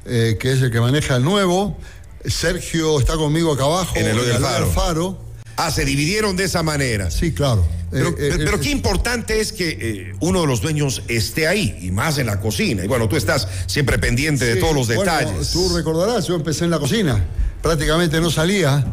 eh, 0.06 0.36
que 0.40 0.52
es 0.52 0.62
el 0.62 0.70
que 0.70 0.80
maneja 0.80 1.16
el 1.16 1.22
nuevo. 1.24 1.76
Sergio 2.24 2.98
está 2.98 3.14
conmigo 3.16 3.52
acá 3.52 3.64
abajo. 3.64 3.94
En 3.96 4.06
el 4.06 4.16
del 4.16 4.40
Galería 4.40 4.66
Faro. 4.72 5.22
Ah, 5.58 5.70
se 5.70 5.84
dividieron 5.84 6.36
de 6.36 6.44
esa 6.44 6.62
manera. 6.62 7.10
Sí, 7.10 7.32
claro. 7.32 7.66
Pero, 7.90 8.08
Eh, 8.18 8.32
pero- 8.36 8.60
qué 8.60 8.70
importante 8.70 9.40
es 9.40 9.52
que 9.52 10.12
uno 10.20 10.40
de 10.42 10.46
los 10.46 10.60
dueños 10.60 11.02
esté 11.08 11.46
ahí, 11.46 11.78
y 11.80 11.90
más 11.92 12.18
en 12.18 12.26
la 12.26 12.40
cocina. 12.40 12.84
Y 12.84 12.88
bueno, 12.88 13.08
tú 13.08 13.16
estás 13.16 13.46
siempre 13.66 13.98
pendiente 13.98 14.44
de 14.44 14.56
todos 14.56 14.74
los 14.74 14.86
bueno, 14.88 15.02
detalles. 15.02 15.50
tú 15.52 15.74
recordarás, 15.74 16.26
yo 16.26 16.34
empecé 16.34 16.64
en 16.64 16.70
la 16.72 16.78
cocina. 16.78 17.24
Prácticamente 17.62 18.20
no 18.20 18.30
salía, 18.30 18.84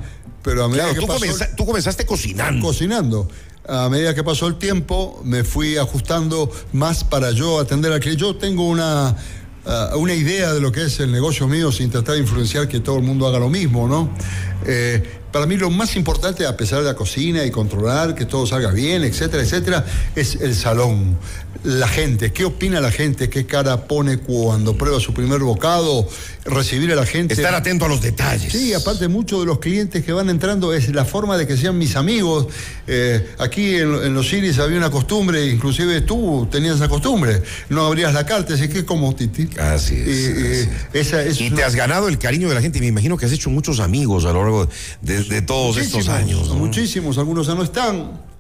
pero 0.44 0.64
a 0.64 0.68
medida 0.68 0.84
Claro, 0.84 0.96
que 0.96 1.02
tú, 1.02 1.08
pasó 1.08 1.46
tú 1.56 1.66
comenzaste 1.66 2.06
cocinando. 2.06 2.66
cocinando. 2.68 3.28
A 3.68 3.88
medida 3.90 4.14
que 4.14 4.24
pasó 4.24 4.48
el 4.48 4.56
tiempo, 4.56 5.22
me 5.24 5.44
fui 5.46 5.78
ajustando 5.78 6.52
más 6.74 7.04
para 7.06 7.32
yo 7.32 7.60
atender 7.60 7.94
al 7.94 8.02
cliente. 8.02 8.22
Yo 8.22 8.36
tengo 8.36 8.68
una, 8.68 9.16
ah, 9.66 9.92
una 9.96 10.14
idea 10.14 10.54
de 10.54 10.60
lo 10.60 10.72
que 10.74 10.84
es 10.84 11.00
el 11.00 11.12
negocio 11.14 11.48
mío 11.48 11.72
sin 11.72 11.90
tratar 11.90 12.16
de 12.16 12.22
influenciar 12.22 12.68
que 12.68 12.82
todo 12.82 12.98
el 12.98 13.04
mundo 13.04 13.26
haga 13.26 13.40
lo 13.40 13.48
mismo, 13.50 13.88
¿no? 13.88 14.10
Eh, 14.66 15.04
para 15.32 15.48
mí 15.48 15.58
lo 15.58 15.72
más 15.72 15.96
importante, 15.96 16.46
a 16.46 16.56
pesar 16.56 16.80
de 16.80 16.86
la 16.86 16.94
cocina 16.96 17.44
y 17.44 17.50
controlar 17.50 18.14
que 18.14 18.26
todo 18.26 18.46
salga 18.46 18.70
bien, 18.72 19.04
etcétera, 19.04 19.42
etcétera, 19.42 19.84
es 20.16 20.36
el 20.36 20.54
salón. 20.56 21.18
La 21.64 21.88
gente, 21.88 22.32
¿qué 22.34 22.46
opina 22.46 22.82
la 22.82 22.92
gente? 22.92 23.30
¿Qué 23.30 23.46
cara 23.46 23.88
pone 23.88 24.18
cuando 24.20 24.78
prueba 24.78 25.00
su 25.00 25.14
primer 25.14 25.40
bocado? 25.40 26.08
Recibir 26.46 26.92
a 26.92 26.96
la 26.96 27.06
gente. 27.06 27.34
Estar 27.34 27.56
atento 27.56 27.86
a 27.86 27.88
los 27.88 28.02
detalles. 28.02 28.52
Sí, 28.52 28.74
aparte 28.74 29.08
muchos 29.08 29.40
de 29.40 29.46
los 29.46 29.60
clientes 29.60 30.04
que 30.04 30.12
van 30.12 30.30
entrando 30.30 30.74
es 30.74 30.90
la 30.94 31.06
forma 31.06 31.38
de 31.38 31.48
que 31.48 31.56
sean 31.56 31.78
mis 31.78 31.96
amigos. 31.96 32.48
Eh, 32.86 33.26
aquí 33.40 33.76
en, 33.76 33.94
en 34.04 34.14
los 34.14 34.32
Iris 34.34 34.60
había 34.60 34.78
una 34.78 34.92
costumbre, 34.92 35.48
inclusive 35.48 36.02
tú 36.02 36.48
tenías 36.52 36.76
esa 36.76 36.90
costumbre, 36.90 37.42
no 37.70 37.86
abrías 37.86 38.14
la 38.14 38.26
carta, 38.26 38.56
así 38.56 38.68
que 38.68 38.84
como 38.84 39.16
Titi. 39.16 39.48
Así 39.58 39.96
es, 39.96 40.36
así 40.68 40.70
esa 40.94 41.24
es 41.24 41.40
Y 41.40 41.48
una- 41.48 41.56
te 41.56 41.64
has 41.64 41.76
ganado 41.76 42.08
el 42.10 42.20
cariño 42.20 42.50
de 42.50 42.56
la 42.56 42.62
gente. 42.62 42.78
y 42.80 42.82
Me 42.82 42.88
imagino 42.88 43.16
que 43.18 43.26
has 43.26 43.32
hecho 43.32 43.50
muchos 43.50 43.80
amigos 43.80 44.26
a 44.26 44.34
lo 44.34 44.42
largo 44.42 44.53
de, 45.02 45.24
de 45.24 45.42
todos 45.42 45.78
estos 45.78 46.10
años. 46.10 46.50
¿no? 46.50 46.56
Muchísimos, 46.56 47.18
algunos 47.18 47.48
ya 47.48 47.56
no 47.56 47.64
están. 47.64 48.33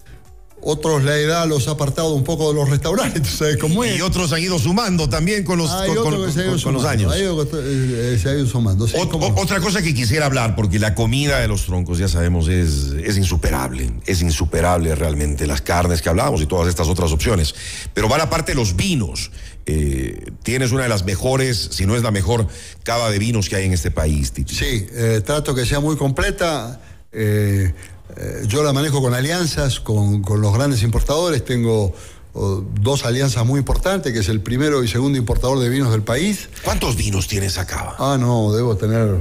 Otros 0.65 1.03
la 1.03 1.17
edad 1.17 1.48
los 1.48 1.67
ha 1.67 1.72
apartado 1.72 2.13
un 2.13 2.24
poco 2.24 2.48
de 2.50 2.55
los 2.55 2.70
restaurantes, 2.70 3.27
¿sabes 3.38 3.58
cómo 3.58 3.84
es? 3.84 3.98
Y 3.98 4.01
otros 4.01 4.32
han 4.32 4.41
ido 4.41 4.58
sumando 4.60 5.10
también 5.10 5.43
con 5.43 5.58
los, 5.58 5.70
Hay 5.72 5.89
con, 5.93 6.03
con- 6.03 6.32
con- 6.34 6.60
con 6.62 6.74
los 6.74 6.86
años. 6.86 7.12
hay 7.12 7.24
otro 7.25 7.60
que, 7.60 8.13
eh, 8.13 8.17
se 8.22 8.29
ha 8.29 8.34
ido 8.34 8.46
sumando. 8.48 8.88
sí, 8.88 8.96
Ot- 8.96 9.34
otra 9.38 9.60
cosa 9.60 9.82
que 9.82 9.93
quisiera 9.93 10.25
hablar, 10.25 10.55
porque 10.55 10.79
la 10.79 10.96
comida 10.96 11.39
de 11.39 11.48
los 11.48 11.65
troncos, 11.65 11.98
ya 11.98 12.08
sabemos, 12.08 12.48
es, 12.48 12.93
es 13.03 13.17
insuperable. 13.17 13.91
Es 14.05 14.22
insuperable 14.22 14.96
realmente. 14.96 15.48
Las 15.48 15.62
carnes 15.62 16.01
que 16.01 16.10
hablábamos 16.10 16.41
y 16.41 16.46
todas 16.46 16.67
estas 16.70 16.88
otras 16.88 17.12
opciones. 17.12 17.53
Pero 17.93 18.08
va 18.08 18.17
la 18.17 18.29
parte 18.29 18.53
de 18.53 18.55
los 18.55 18.75
vinos. 18.75 19.32
Eh, 19.65 20.32
tienes 20.43 20.72
una 20.72 20.84
de 20.84 20.89
las 20.89 21.05
mejores, 21.05 21.70
si 21.72 21.86
no 21.86 21.96
es 21.96 22.03
la 22.03 22.12
mejor, 22.12 22.48
cava 22.84 23.10
de 23.12 23.20
vinos 23.20 23.48
que 23.50 23.55
hay 23.55 23.65
en 23.65 23.74
este 23.74 23.91
país, 23.91 24.32
Titi. 24.32 24.53
Sí, 24.55 24.88
eh, 24.91 25.22
trato 25.25 25.53
que 25.55 25.65
sea 25.65 25.79
muy 25.79 25.96
completa. 25.98 26.79
eh, 27.12 27.74
eh, 28.17 28.43
yo 28.48 28.63
la 28.63 28.74
manejo 28.74 29.01
con 29.01 29.13
alianzas, 29.13 29.79
con, 29.79 30.22
con 30.22 30.41
los 30.41 30.53
grandes 30.53 30.84
importadores. 30.84 31.43
Tengo 31.46 31.93
oh, 32.34 32.63
dos 32.82 33.05
alianzas 33.05 33.46
muy 33.46 33.60
importantes, 33.60 34.13
que 34.13 34.20
es 34.20 34.29
el 34.29 34.41
primero 34.41 34.84
y 34.84 34.88
segundo 34.88 35.17
importador 35.17 35.60
de 35.60 35.70
vinos 35.70 35.91
del 35.91 36.03
país. 36.03 36.50
¿Cuántos 36.63 36.96
vinos 36.96 37.27
tienes 37.27 37.58
acá? 37.58 37.96
Ah, 37.98 38.17
no, 38.20 38.53
debo 38.53 38.75
tener 38.77 39.20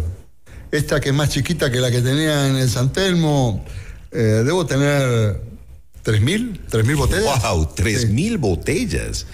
esta 0.72 1.00
que 1.00 1.10
es 1.10 1.14
más 1.14 1.28
chiquita 1.28 1.70
que 1.70 1.78
la 1.78 1.90
que 1.90 2.00
tenía 2.00 2.48
en 2.48 2.56
el 2.56 2.68
San 2.68 2.92
Telmo, 2.92 3.64
eh, 4.10 4.42
debo 4.44 4.64
tener 4.64 5.40
3.000, 6.02 6.66
3.000 6.70 6.96
botellas. 6.96 7.42
¡Wow! 7.42 7.74
¡3.000 7.76 8.38
botellas! 8.38 9.26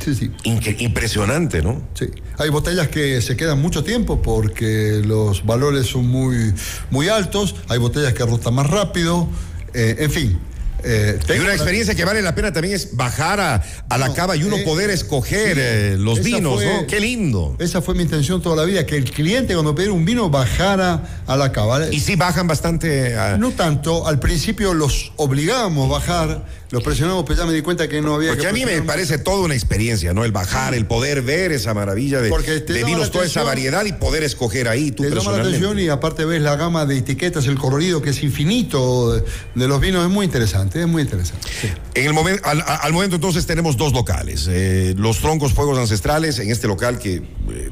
Sí, 0.00 0.14
sí. 0.14 0.30
impresionante, 0.78 1.62
¿no? 1.62 1.82
Sí. 1.94 2.06
Hay 2.38 2.48
botellas 2.50 2.88
que 2.88 3.20
se 3.20 3.36
quedan 3.36 3.60
mucho 3.60 3.84
tiempo 3.84 4.22
porque 4.22 5.02
los 5.04 5.44
valores 5.44 5.86
son 5.86 6.06
muy, 6.06 6.54
muy 6.90 7.08
altos. 7.08 7.54
Hay 7.68 7.78
botellas 7.78 8.14
que 8.14 8.24
rotan 8.24 8.54
más 8.54 8.68
rápido. 8.68 9.28
Eh, 9.74 9.96
en 10.00 10.10
fin, 10.10 10.38
eh, 10.84 11.18
y 11.28 11.38
una 11.38 11.54
experiencia 11.54 11.94
que 11.94 12.04
vale 12.04 12.22
la 12.22 12.34
pena 12.34 12.52
también 12.52 12.74
es 12.74 12.96
bajar 12.96 13.40
a, 13.40 13.98
la 13.98 14.12
cava 14.12 14.36
y 14.36 14.44
uno 14.44 14.56
eh, 14.56 14.64
poder 14.64 14.90
escoger 14.90 15.58
eh, 15.58 15.96
los 15.98 16.22
vinos, 16.22 16.62
¿no? 16.62 16.86
Qué 16.86 17.00
lindo. 17.00 17.56
Esa 17.58 17.82
fue 17.82 17.94
mi 17.94 18.02
intención 18.02 18.40
toda 18.42 18.56
la 18.56 18.64
vida, 18.64 18.86
que 18.86 18.96
el 18.96 19.10
cliente 19.10 19.54
cuando 19.54 19.74
pidiera 19.74 19.92
un 19.92 20.04
vino 20.04 20.30
bajara 20.30 21.22
a 21.26 21.36
la 21.36 21.52
cava. 21.52 21.88
Y 21.90 22.00
sí 22.00 22.16
bajan 22.16 22.46
bastante. 22.46 23.16
No 23.38 23.52
tanto, 23.52 24.06
al 24.06 24.18
principio 24.18 24.74
los 24.74 25.12
obligábamos 25.16 25.88
a 25.88 25.92
bajar, 25.92 26.44
los 26.70 26.82
presionamos, 26.82 27.24
pero 27.26 27.40
ya 27.40 27.46
me 27.46 27.52
di 27.52 27.62
cuenta 27.62 27.88
que 27.88 28.00
no 28.00 28.14
había 28.14 28.30
Porque 28.30 28.46
a 28.46 28.52
mí 28.52 28.64
me 28.64 28.80
parece 28.82 29.18
toda 29.18 29.44
una 29.44 29.54
experiencia, 29.54 30.12
¿no? 30.12 30.24
El 30.24 30.32
bajar, 30.32 30.74
el 30.74 30.86
poder 30.86 31.22
ver 31.22 31.52
esa 31.52 31.74
maravilla 31.74 32.20
de, 32.20 32.30
de 32.30 32.84
vinos, 32.84 33.10
toda 33.10 33.24
esa 33.24 33.42
variedad 33.42 33.84
y 33.84 33.92
poder 33.92 34.22
escoger 34.22 34.68
ahí 34.68 34.90
tú 34.92 35.02
te 35.02 35.10
llama 35.10 35.32
la 35.32 35.42
atención 35.42 35.78
y 35.78 35.88
aparte 35.88 36.24
ves 36.24 36.42
la 36.42 36.56
gama 36.56 36.86
de 36.86 36.98
etiquetas, 36.98 37.46
el 37.46 37.58
colorido 37.58 38.02
que 38.02 38.10
es 38.10 38.22
infinito 38.22 39.12
de 39.54 39.68
los 39.68 39.80
vinos, 39.80 40.04
es 40.04 40.10
muy 40.10 40.24
interesante 40.26 40.69
es 40.74 40.86
muy 40.86 41.02
interesante. 41.02 41.48
En 41.94 42.06
el 42.06 42.12
momento, 42.12 42.42
al, 42.48 42.92
momento 42.92 43.16
entonces 43.16 43.46
tenemos 43.46 43.76
dos 43.76 43.92
locales, 43.92 44.46
eh, 44.48 44.94
los 44.96 45.18
troncos 45.18 45.52
fuegos 45.52 45.78
ancestrales, 45.78 46.38
en 46.38 46.50
este 46.50 46.68
local 46.68 46.98
que 46.98 47.16
eh, 47.16 47.22
eh, 47.48 47.70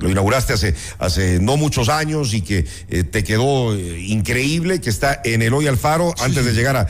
lo 0.00 0.10
inauguraste 0.10 0.52
hace, 0.52 0.74
hace 0.98 1.38
no 1.40 1.56
muchos 1.56 1.88
años 1.88 2.34
y 2.34 2.42
que 2.42 2.62
te 2.62 3.24
quedó 3.24 3.74
increíble, 3.78 4.80
que 4.80 4.90
está 4.90 5.20
en 5.24 5.42
el 5.42 5.54
Hoy 5.54 5.66
Alfaro 5.66 6.14
antes 6.18 6.44
de 6.44 6.52
llegar 6.52 6.76
a, 6.76 6.86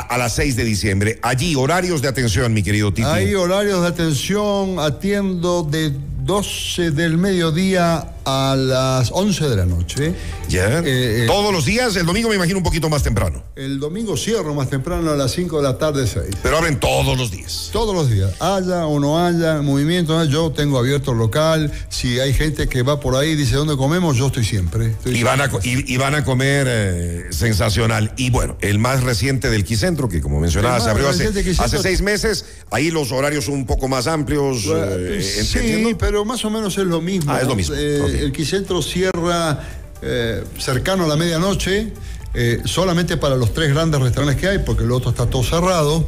a, 0.00 0.18
las 0.18 0.34
6 0.34 0.56
de 0.56 0.64
diciembre. 0.64 1.18
Allí, 1.22 1.54
horarios 1.56 2.00
de 2.02 2.08
atención, 2.08 2.52
mi 2.54 2.62
querido 2.62 2.92
Tito. 2.92 3.10
Hay 3.10 3.34
horarios 3.34 3.82
de 3.82 3.88
atención, 3.88 4.78
atiendo 4.78 5.62
de 5.62 5.92
12 6.22 6.92
del 6.92 7.18
mediodía 7.18 8.13
a 8.24 8.56
las 8.56 9.10
11 9.12 9.48
de 9.48 9.56
la 9.56 9.66
noche. 9.66 10.14
¿Ya? 10.48 10.80
Eh, 10.80 11.24
eh, 11.24 11.24
¿Todos 11.26 11.52
los 11.52 11.64
días? 11.64 11.96
El 11.96 12.06
domingo 12.06 12.28
me 12.28 12.36
imagino 12.36 12.58
un 12.58 12.64
poquito 12.64 12.88
más 12.88 13.02
temprano. 13.02 13.42
El 13.56 13.78
domingo 13.78 14.16
cierro 14.16 14.54
más 14.54 14.70
temprano 14.70 15.10
a 15.10 15.16
las 15.16 15.32
5 15.32 15.58
de 15.58 15.62
la 15.62 15.78
tarde, 15.78 16.06
6. 16.06 16.36
Pero 16.42 16.58
abren 16.58 16.80
todos 16.80 17.16
los 17.18 17.30
días. 17.30 17.70
Todos 17.72 17.94
los 17.94 18.10
días. 18.10 18.32
Haya 18.40 18.86
o 18.86 18.98
no 19.00 19.24
haya 19.24 19.62
movimiento, 19.62 20.22
yo 20.24 20.50
tengo 20.52 20.78
abierto 20.78 21.12
el 21.12 21.18
local. 21.18 21.72
Si 21.88 22.18
hay 22.20 22.32
gente 22.32 22.68
que 22.68 22.82
va 22.82 23.00
por 23.00 23.16
ahí 23.16 23.30
y 23.30 23.36
dice 23.36 23.56
dónde 23.56 23.76
comemos, 23.76 24.16
yo 24.16 24.26
estoy 24.26 24.44
siempre. 24.44 24.94
y, 25.04 25.22
van 25.22 25.40
a, 25.40 25.50
y, 25.62 25.96
van 25.96 26.14
a 26.14 26.24
comer 26.24 26.66
eh, 26.68 27.26
sensacional. 27.30 28.12
Y 28.16 28.30
bueno, 28.30 28.56
el 28.60 28.78
más 28.78 29.02
reciente 29.02 29.50
del 29.50 29.64
Quicentro, 29.64 30.08
que 30.08 30.20
como 30.20 30.40
mencionaba, 30.40 30.80
se 30.80 30.90
abrió 30.90 31.08
hace, 31.08 31.28
hace, 31.58 31.78
seis 31.78 32.00
meses. 32.00 32.44
Ahí 32.70 32.90
los 32.90 33.12
horarios 33.12 33.44
son 33.44 33.54
un 33.54 33.66
poco 33.66 33.88
más 33.88 34.06
amplios. 34.06 34.64
sí, 35.42 35.94
pero 35.98 36.24
más 36.24 36.44
o 36.44 36.50
menos 36.50 36.76
es 36.78 36.86
lo 36.86 37.00
mismo. 37.00 37.32
Ah, 37.32 37.40
es 37.40 37.48
lo 37.48 37.54
mismo 37.54 37.74
el 38.14 38.32
Quicentro 38.32 38.82
cierra 38.82 39.60
eh, 40.02 40.44
cercano 40.58 41.04
a 41.04 41.08
la 41.08 41.16
medianoche, 41.16 41.92
eh, 42.34 42.60
solamente 42.64 43.16
para 43.16 43.36
los 43.36 43.54
tres 43.54 43.72
grandes 43.72 44.00
restaurantes 44.00 44.40
que 44.40 44.48
hay, 44.48 44.58
porque 44.58 44.84
el 44.84 44.92
otro 44.92 45.10
está 45.10 45.26
todo 45.26 45.42
cerrado. 45.42 46.06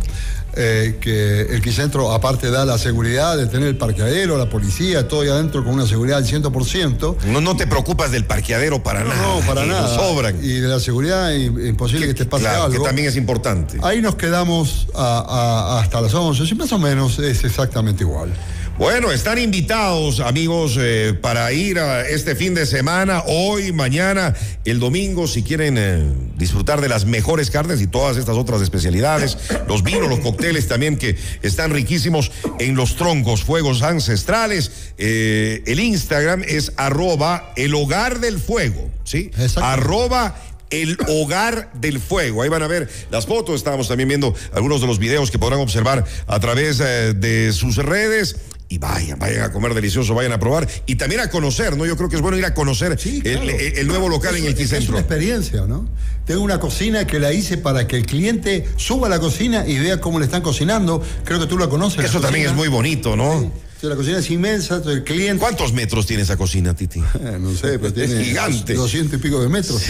Eh, 0.59 0.97
que 1.03 1.43
el 1.43 1.61
Quicentro 1.61 2.13
aparte 2.13 2.51
da 2.51 2.65
la 2.65 2.79
seguridad 2.79 3.37
de 3.37 3.47
tener 3.47 3.69
el 3.69 3.77
parqueadero, 3.77 4.39
la 4.39 4.49
policía, 4.49 5.07
todo 5.07 5.21
ahí 5.21 5.29
adentro 5.29 5.63
con 5.63 5.75
una 5.75 5.87
seguridad 5.87 6.23
del 6.23 6.43
100%. 6.43 7.17
No, 7.27 7.43
no 7.43 7.57
te 7.59 7.67
preocupas 7.67 8.11
del 8.11 8.25
parqueadero 8.25 8.83
para 8.83 9.05
nada. 9.05 9.23
No, 9.23 9.41
para 9.47 9.67
nada. 9.67 9.95
Sobran. 9.95 10.43
Y 10.43 10.55
de 10.55 10.69
la 10.69 10.81
seguridad, 10.81 11.31
imposible 11.35 12.07
que, 12.07 12.15
te 12.15 12.25
pase 12.25 12.49
algo. 12.49 12.71
que 12.71 12.79
también 12.79 13.07
es 13.07 13.17
importante. 13.17 13.79
Ahí 13.83 14.01
nos 14.01 14.15
quedamos 14.15 14.89
hasta 14.95 16.01
las 16.01 16.15
11, 16.15 16.55
más 16.55 16.73
o 16.73 16.79
menos 16.79 17.19
es 17.19 17.45
exactamente 17.45 18.05
igual. 18.05 18.33
Bueno, 18.79 19.11
están 19.11 19.39
invitados, 19.39 20.21
amigos, 20.21 20.77
eh, 20.79 21.15
para 21.19 21.51
ir 21.51 21.79
a 21.79 22.07
este 22.07 22.37
fin 22.37 22.53
de 22.53 22.67
semana, 22.67 23.23
hoy, 23.27 23.73
mañana, 23.73 24.35
el 24.67 24.81
domingo, 24.81 25.27
si 25.27 25.43
quieren 25.43 25.77
eh, 25.79 26.07
disfrutar 26.37 26.83
de 26.83 26.91
las 26.91 27.07
mejores 27.07 27.51
carnes 27.51 27.81
y 27.81 27.87
todas 27.87 28.19
estas 28.19 28.37
otras 28.37 28.61
especialidades, 28.61 29.39
los 29.67 29.83
vinos, 29.83 30.11
los 30.11 30.19
cócteles 30.19 30.69
también 30.69 30.99
que 30.99 31.17
están 31.41 31.71
riquísimos 31.71 32.31
en 32.59 32.75
los 32.75 32.97
troncos, 32.97 33.45
fuegos 33.45 33.81
ancestrales. 33.81 34.71
Eh, 34.99 35.63
el 35.67 35.81
Instagram 35.81 36.43
es 36.47 36.73
arroba 36.77 37.55
el 37.57 37.75
hogar 37.75 38.21
del 38.21 38.39
fuego, 38.39 38.91
¿sí? 39.05 39.31
Arroba 39.57 40.37
el 40.69 40.99
hogar 41.09 41.73
del 41.73 41.99
fuego. 41.99 42.43
Ahí 42.43 42.51
van 42.51 42.63
a 42.63 42.67
ver 42.67 42.91
las 43.11 43.25
fotos. 43.25 43.55
Estábamos 43.55 43.89
también 43.89 44.09
viendo 44.09 44.35
algunos 44.53 44.83
de 44.83 44.87
los 44.87 44.99
videos 44.99 45.31
que 45.31 45.39
podrán 45.39 45.61
observar 45.61 46.05
a 46.27 46.41
través 46.41 46.79
de 46.79 47.53
sus 47.55 47.77
redes 47.77 48.37
y 48.69 48.79
vayan, 48.79 49.19
vayan 49.19 49.43
a 49.43 49.53
comer 49.53 49.75
delicioso, 49.75 50.15
vayan 50.15 50.33
a 50.33 50.41
probar 50.41 50.69
y 50.87 50.97
también 50.97 51.21
a 51.21 51.31
conocer, 51.31 51.77
¿no? 51.77 51.87
Yo 51.87 51.97
creo 51.97 52.09
que 52.09 52.17
es 52.17 52.23
bueno 52.23 52.37
ir 52.37 52.45
a 52.45 52.55
conocer 52.55 52.99
el, 53.05 53.87
nuevo 53.87 54.09
local 54.09 54.37
en 54.37 54.45
el 54.45 54.55
Quicentro. 54.55 54.79
Es 54.79 54.89
una 54.89 54.99
experiencia, 55.01 55.67
¿no? 55.67 55.89
Tengo 56.25 56.43
una 56.43 56.59
cocina 56.59 57.07
que 57.07 57.21
la 57.21 57.33
hice 57.33 57.59
para 57.59 57.87
que 57.87 57.97
el 57.97 58.07
cliente 58.07 58.69
suba 58.77 59.07
a 59.07 59.11
la 59.11 59.21
cocina 59.21 59.67
y 59.67 59.79
vea 59.79 60.01
cómo 60.01 60.19
le 60.19 60.25
están 60.25 60.43
cocinando. 60.43 61.01
Creo 61.25 61.39
que 61.39 61.47
tú 61.47 61.59
la 61.59 61.69
conoces. 61.69 62.05
Eso 62.05 62.21
también 62.21 62.47
es 62.47 62.55
muy 62.55 62.69
bonito, 62.69 63.15
¿no? 63.15 63.53
La 63.83 63.95
cocina 63.95 64.19
es 64.19 64.31
inmensa, 64.31 64.83
el 64.85 65.05
cliente. 65.05 65.39
¿Cuántos 65.39 65.73
metros 65.73 66.07
tiene 66.07 66.23
esa 66.23 66.37
cocina, 66.37 66.75
Titi? 66.75 67.01
Eh, 67.21 67.39
no 67.41 67.55
sé, 67.55 67.79
pero 67.79 67.93
tiene. 67.93 68.25
gigante. 68.25 68.75
200 68.75 69.19
y 69.19 69.23
pico 69.23 69.41
de 69.41 69.49
metros. 69.49 69.81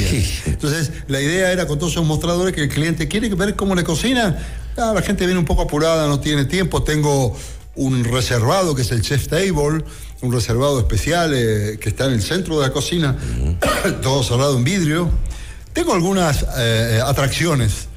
Entonces, 0.47 0.91
la 1.09 1.21
idea 1.21 1.51
era 1.53 1.67
con 1.67 1.79
todos 1.79 1.93
esos 1.93 2.05
mostradores 2.05 2.55
que 2.55 2.63
el 2.63 2.69
cliente 2.69 3.09
quiere 3.09 3.29
ver 3.35 3.55
cómo 3.57 3.75
le 3.75 3.85
cocina. 3.85 4.39
Ah, 4.77 4.93
la 4.95 5.03
gente 5.03 5.25
viene 5.25 5.39
un 5.39 5.47
poco 5.47 5.63
apurada, 5.63 6.07
no 6.09 6.21
tiene 6.21 6.45
tiempo. 6.45 6.83
Tengo 6.83 7.37
un 7.77 8.05
reservado 8.05 8.75
que 8.75 8.83
es 8.83 8.91
el 8.91 9.03
chef 9.03 9.29
table, 9.29 9.85
un 10.23 10.33
reservado 10.33 10.79
especial 10.79 11.33
eh, 11.35 11.79
que 11.81 11.89
está 11.89 12.07
en 12.07 12.13
el 12.13 12.23
centro 12.23 12.59
de 12.59 12.67
la 12.67 12.73
cocina, 12.73 13.17
todo 14.03 14.23
cerrado 14.23 14.57
en 14.57 14.65
vidrio. 14.65 15.11
Tengo 15.73 15.95
algunas 15.95 16.45
eh, 16.57 17.01
atracciones 17.05 17.89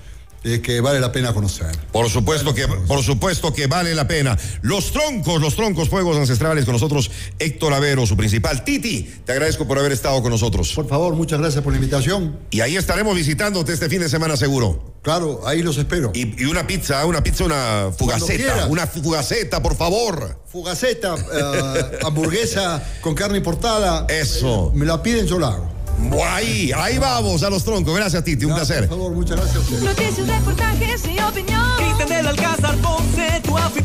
eh, 0.44 0.62
que 0.62 0.80
vale 0.82 1.00
la 1.00 1.12
pena 1.12 1.34
conocer. 1.34 1.68
Por 1.92 2.10
supuesto 2.10 2.54
que, 2.54 2.68
por 2.68 3.04
supuesto 3.04 3.54
que 3.54 3.68
vale 3.68 3.94
la 3.94 4.08
pena. 4.08 4.38
Los 4.62 4.92
troncos, 4.92 5.42
los 5.42 5.56
troncos 5.56 5.90
fuegos 5.90 6.18
ancestrales 6.18 6.66
con 6.66 6.74
nosotros, 6.74 7.12
Héctor 7.40 7.74
Avero, 7.74 8.06
su 8.06 8.16
principal. 8.16 8.64
Titi, 8.64 9.04
te 9.26 9.34
agradezco 9.34 9.68
por 9.68 9.80
haber 9.80 9.92
estado 9.92 10.22
con 10.22 10.32
nosotros. 10.32 10.72
Por 10.74 10.88
favor, 10.88 11.16
muchas 11.16 11.40
gracias 11.40 11.64
por 11.64 11.74
la 11.74 11.78
invitación. 11.78 12.40
Y 12.52 12.62
ahí 12.62 12.78
estaremos 12.78 13.16
visitándote 13.16 13.74
este 13.74 13.90
fin 13.90 14.00
de 14.00 14.10
semana 14.10 14.38
seguro. 14.38 14.94
Claro, 15.02 15.42
ahí 15.46 15.62
los 15.62 15.78
espero. 15.78 16.12
Y, 16.14 16.46
una 16.46 16.68
pizza, 16.68 17.06
una 17.06 17.24
pizza, 17.24 17.46
una 17.46 17.92
fugaceta. 17.98 18.68
Una 18.68 18.88
fugaceta, 18.88 19.62
por 19.62 19.76
favor. 19.76 20.40
Fugaceta, 20.52 21.16
eh, 21.16 22.00
hamburguesa 22.06 22.84
con 23.02 23.16
carne 23.16 23.38
importada. 23.38 24.06
Eso. 24.10 24.72
me 24.76 24.86
la 24.86 25.02
piden, 25.02 25.26
yo 25.26 25.40
la 25.40 25.48
hago. 25.48 25.79
Ahí, 26.24 26.72
ahí 26.76 26.98
vamos, 26.98 27.44
a 27.44 27.50
los 27.50 27.64
troncos. 27.64 27.96
Gracias, 27.96 28.24
Titi, 28.24 28.46
un 28.46 28.52
gracias, 28.56 28.68
placer. 28.68 28.90
Por 28.90 28.98
favor, 28.98 29.14
muchas 29.14 29.38
gracias. 29.38 29.82
Noticias, 29.82 30.28
reportajes 30.28 31.06
y 31.06 31.20
opinión. 31.20 31.78
Cristian 31.78 32.10
del 32.10 32.28
Alcázar, 32.28 32.76
Ponce, 32.78 33.42
tu 33.44 33.58